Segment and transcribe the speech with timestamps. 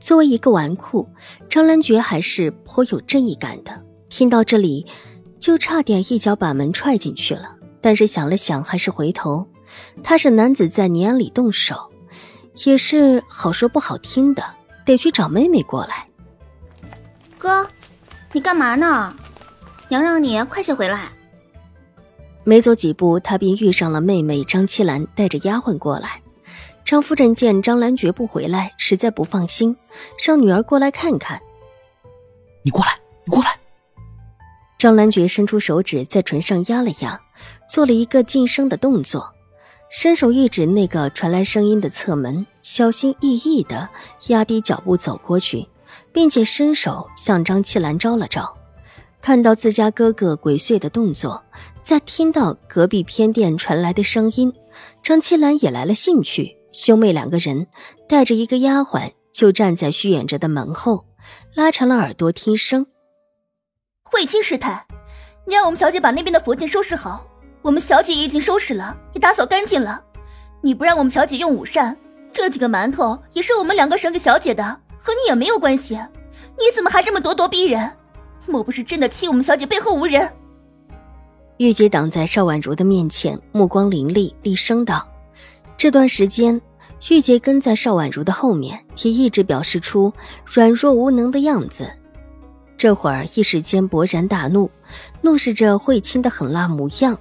[0.00, 1.06] 作为一个纨绔，
[1.48, 3.84] 张兰觉还是颇有正义感的。
[4.08, 4.86] 听到这里，
[5.38, 7.56] 就差点一脚把门踹进去了。
[7.80, 9.46] 但是想了想，还是回头。
[10.02, 11.90] 他是男子在泥庵里动手，
[12.64, 14.42] 也是好说不好听的，
[14.84, 16.08] 得去找妹妹过来。
[17.36, 17.68] 哥，
[18.32, 19.14] 你干嘛呢？
[19.88, 21.12] 娘让你快些回来。
[22.44, 26.22] 没走几步，他便遇上了妹妹张七兰带着丫鬟过来。
[26.88, 29.76] 张夫人见张兰绝不回来，实在不放心，
[30.24, 31.38] 让女儿过来看看。
[32.62, 33.58] 你过来，你过来。
[34.78, 37.20] 张兰觉伸出手指在唇上压了压，
[37.68, 39.34] 做了一个噤声的动作，
[39.90, 43.86] 伸手一指那个传来声音的侧门，小心翼翼的
[44.28, 45.68] 压低脚步走过去，
[46.10, 48.56] 并且伸手向张七兰招了招。
[49.20, 51.44] 看到自家哥哥鬼祟的动作，
[51.82, 54.50] 再听到隔壁偏殿传来的声音，
[55.02, 56.56] 张七兰也来了兴趣。
[56.78, 57.66] 兄妹两个人
[58.08, 61.06] 带着一个丫鬟，就站在虚掩着的门后，
[61.52, 62.86] 拉长了耳朵听声。
[64.04, 64.86] 慧清师太，
[65.44, 67.26] 你让我们小姐把那边的佛殿收拾好。
[67.62, 70.00] 我们小姐已经收拾了，也打扫干净了。
[70.62, 71.96] 你不让我们小姐用午膳，
[72.32, 74.62] 这几个馒头也是我们两个省给小姐的，
[74.96, 75.96] 和你也没有关系。
[76.56, 77.90] 你怎么还这么咄咄逼人？
[78.46, 80.32] 莫不是真的欺我们小姐背后无人？
[81.56, 85.04] 玉姐挡在邵婉如的面前，目光凌厉，厉声道。
[85.76, 86.60] 这段时间，
[87.08, 90.12] 玉洁跟在邵婉如的后面，也一直表示出
[90.44, 91.90] 软弱无能的样子。
[92.76, 94.70] 这会儿一时间勃然大怒，
[95.22, 97.18] 怒视着慧清的狠辣模样，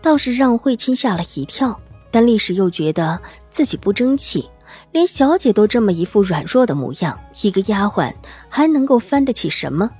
[0.00, 1.78] 倒是让慧清吓了一跳。
[2.10, 3.18] 但立时又觉得
[3.50, 4.48] 自己不争气，
[4.92, 8.12] 连小姐都这么一副软弱的模样，一个丫鬟
[8.48, 9.90] 还能够翻得起什么？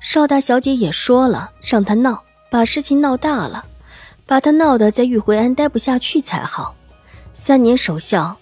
[0.00, 2.20] 邵大小姐也说了，让她闹，
[2.50, 3.64] 把事情闹大了，
[4.26, 6.74] 把她闹得在玉回庵待不下去才好。
[7.32, 8.36] 三年守孝，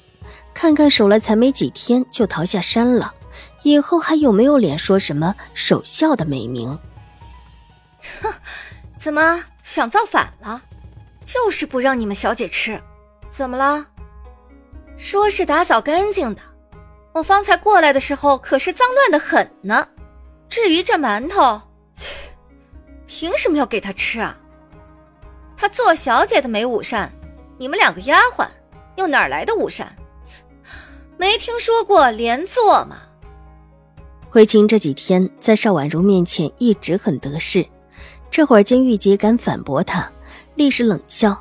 [0.61, 3.15] 看看守了才没几天就逃下山了，
[3.63, 6.79] 以后还有没有脸说什么守孝的美名？
[8.21, 8.31] 哼，
[8.95, 10.61] 怎么想造反了？
[11.25, 12.79] 就是不让你们小姐吃，
[13.27, 13.87] 怎么了？
[14.99, 16.43] 说是打扫干净的，
[17.15, 19.89] 我方才过来的时候可是脏乱的很呢。
[20.51, 21.59] 至于这馒头，
[23.09, 24.37] 凭什么要给他吃啊？
[25.57, 27.11] 他做小姐的没午膳，
[27.57, 28.47] 你们两个丫鬟。
[28.97, 29.97] 又哪来的午膳？
[31.21, 32.97] 没听说过连坐吗？
[34.31, 37.63] 慧清这几天在邵婉如面前一直很得势，
[38.31, 40.11] 这会儿见玉洁敢反驳她，
[40.55, 41.39] 立时冷笑：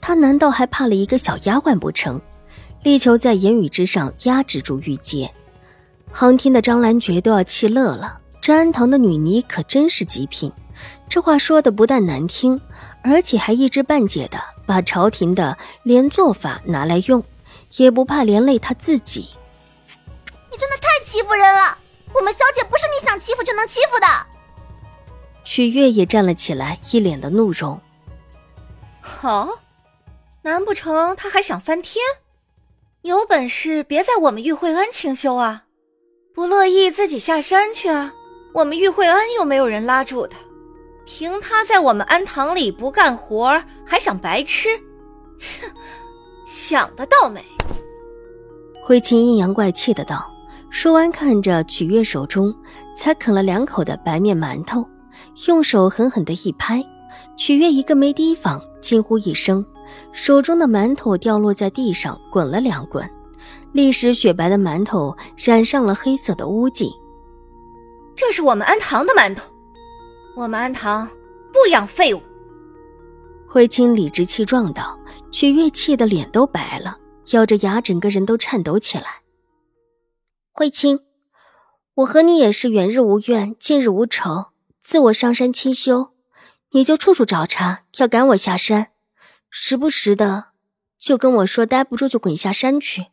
[0.00, 2.20] 她难道还怕了一个小丫鬟不成？
[2.82, 5.30] 力求在言语之上压制住玉洁。
[6.12, 10.50] 旁听的张兰觉都要气乐了，这安堂的女尼可真是极品，
[11.08, 12.60] 这话说的不但难听，
[13.04, 14.40] 而且还一知半解的。
[14.66, 17.22] 把朝廷的连坐法拿来用，
[17.76, 19.30] 也不怕连累他自己。
[20.50, 21.78] 你真的太欺负人了！
[22.12, 24.06] 我们小姐不是你想欺负就能欺负的。
[25.44, 27.80] 曲月也站了起来，一脸的怒容。
[29.00, 29.48] 好，
[30.42, 32.04] 难不成他还想翻天？
[33.02, 35.64] 有本事别在我们玉慧庵清修啊！
[36.34, 38.12] 不乐意自己下山去啊！
[38.52, 40.36] 我们玉慧庵又没有人拉住他。
[41.06, 44.76] 凭他在我们安堂里不干活，还想白吃，
[45.38, 45.72] 哼，
[46.46, 47.44] 想得倒美！
[48.82, 50.30] 慧清阴阳怪气的道。
[50.70, 52.54] 说完，看着曲月手中
[52.96, 54.86] 才啃了两口的白面馒头，
[55.48, 56.80] 用手狠狠的一拍，
[57.36, 59.66] 曲月一个没提防，惊呼一声，
[60.12, 63.04] 手中的馒头掉落在地上，滚了两滚，
[63.72, 66.92] 历时雪白的馒头染上了黑色的污迹。
[68.14, 69.42] 这是我们安堂的馒头。
[70.36, 71.08] 我们安堂
[71.52, 72.20] 不养废物。
[73.44, 74.96] 慧清理直气壮道，
[75.32, 76.96] 曲月气得脸都白了，
[77.32, 79.22] 咬着牙，整个人都颤抖起来。
[80.52, 81.00] 慧清，
[81.94, 84.46] 我和你也是远日无怨，近日无仇。
[84.82, 86.10] 自我上山清修，
[86.70, 88.88] 你就处处找茬，要赶我下山，
[89.48, 90.46] 时不时的
[90.98, 93.06] 就跟我说待不住就滚下山去。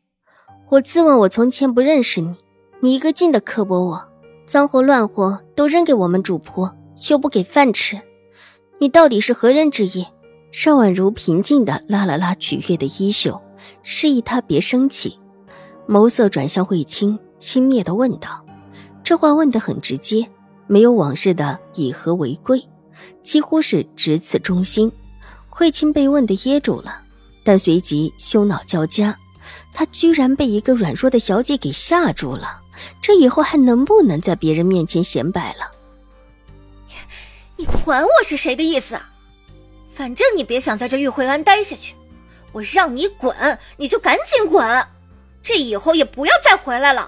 [0.69, 2.36] 我自问我从前不认识你，
[2.81, 4.10] 你一个劲的刻薄我，
[4.46, 6.75] 脏活乱活都扔给我们主仆。
[7.12, 8.02] 又不给饭吃，
[8.80, 10.08] 你到底是何人之意？
[10.52, 13.40] 邵婉如平静的拉了拉曲月的衣袖，
[13.83, 15.19] 示意他别生气，
[15.88, 18.45] 眸色转向慧清，轻蔑地问道
[19.04, 20.30] ：“这话问得很直接。”
[20.69, 22.62] 没有往日的以和为贵，
[23.24, 24.92] 几乎是直刺中心。
[25.48, 27.04] 慧清被问的噎住了，
[27.42, 29.18] 但随即羞恼交加，
[29.74, 32.59] 她居然被一个软弱的小姐给吓住了，
[33.01, 35.71] 这以后还能不能在别人面前显摆了？
[37.56, 39.09] 你管我是谁的意思啊？
[39.89, 41.95] 反正你别想在这玉慧安待下去，
[42.57, 44.88] 我让你滚，你就赶紧滚，
[45.44, 47.07] 这以后也不要再回来了。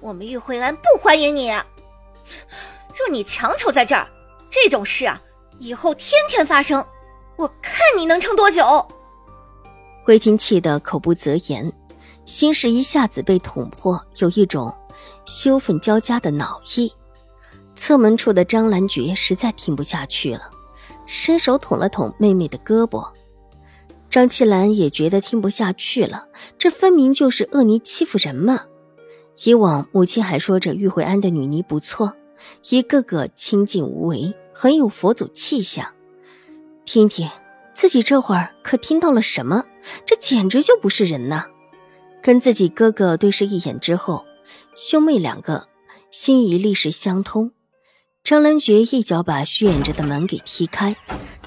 [0.00, 1.50] 我们玉慧庵不欢迎你。
[1.52, 4.08] 若你强求在这儿，
[4.50, 5.22] 这种事啊，
[5.60, 6.84] 以后天天发生，
[7.36, 8.84] 我看你能撑多久。
[10.02, 11.72] 慧清气得口不择言，
[12.24, 14.74] 心事一下子被捅破，有一种
[15.24, 16.92] 羞愤交加的恼意。
[17.76, 20.50] 侧门处的张兰菊实在听不下去了。
[21.06, 23.08] 伸手捅了捅妹妹的胳膊，
[24.14, 26.28] 张七兰也觉得听不下去了。
[26.56, 28.66] 这分明就是恶尼欺负人嘛！
[29.44, 32.14] 以往母亲还说着玉慧安的女尼不错，
[32.68, 35.84] 一个个清静无为，很有佛祖气象。
[36.84, 37.28] 听听
[37.74, 39.64] 自己这会儿可听到了什么？
[40.06, 41.46] 这简直就不是人呐！
[42.22, 44.24] 跟自己哥哥对视一眼之后，
[44.76, 45.66] 兄妹两个
[46.12, 47.50] 心意立时相通。
[48.22, 50.96] 张兰觉一脚把虚掩着的门给踢开，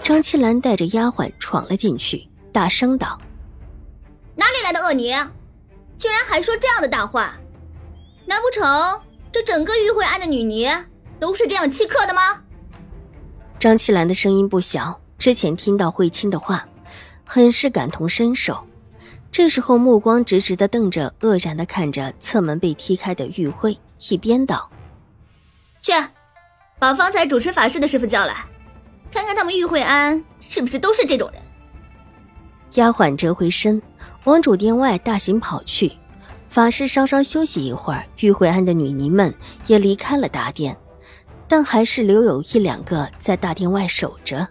[0.03, 2.27] 张七兰带着丫鬟闯了进去，
[2.57, 3.21] 大声道
[4.33, 5.15] ：“哪里来的恶尼，
[5.95, 7.37] 居然还说这样的大话？
[8.25, 8.99] 难不成
[9.31, 10.67] 这整个玉慧庵的女尼
[11.19, 12.41] 都是这样欺客的吗？”
[13.59, 16.67] 张七兰的声音不小，之前听到慧清的话，
[17.23, 18.65] 很是感同身受。
[19.31, 23.79] 这时候目光直直的瞪着，愕然的看着侧门被踢开的玉慧，
[24.09, 24.67] 一边道
[25.79, 25.91] ：“去。”
[26.79, 28.33] 把方才主持法事的师傅叫来，
[29.11, 31.39] 看看他们玉慧庵是不是都是这种人。
[32.77, 33.81] 丫鬟折回身，
[34.25, 35.91] 往主殿外大行跑去。
[36.47, 39.33] 法师稍稍休息一会儿，玉慧庵的女尼们
[39.65, 40.77] 也离开了大殿，
[41.47, 44.47] 但还是留有一两个在大殿外守着。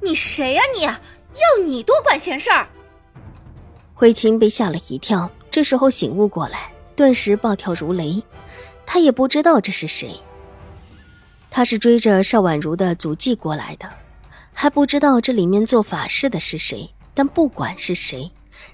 [0.00, 0.84] 你谁呀你？
[0.84, 2.66] 要你多管闲事儿！
[3.92, 8.22] 慧清被吓了一跳，这时候醒悟过来，顿时暴跳如雷。
[8.86, 10.14] 他也不知道这是谁。
[11.50, 13.88] 他是追着邵婉如的足迹过来的，
[14.60, 16.92] 还不知道这里面做法事的是谁。
[17.14, 18.28] 但不管是谁，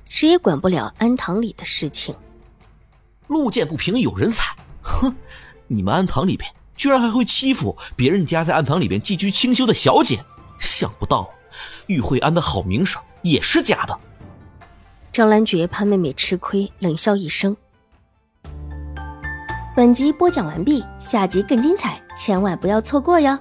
[0.06, 2.14] 谁也管不了安堂里的事情。
[3.26, 5.14] 路见不平有人踩，哼！
[5.66, 10.24] 你们安堂里边居然还会欺负别人家在安堂里边寄居清修的小姐，
[10.58, 11.28] 想不到
[11.86, 13.98] 玉慧安的好名声也是假的。
[15.12, 17.54] 张兰觉怕妹妹吃亏，冷笑一声。
[19.76, 23.38] 本集播讲完毕，下集更精彩，千万不要错过哟。